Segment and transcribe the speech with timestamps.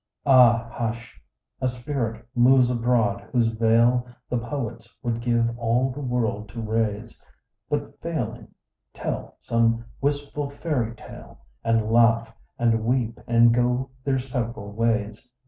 [0.25, 1.21] Ah, hush!
[1.59, 7.15] A spirit moves abroad, whose veil The poets would give all the world to raise,
[7.69, 8.47] But, failing,
[8.93, 15.29] tell some wistful fairy tale, And laugh, and weep, and go their several ways.